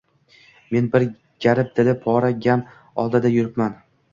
[0.75, 1.05] Men bir
[1.47, 2.65] garib dili pora gam
[3.05, 3.79] alamda yuribman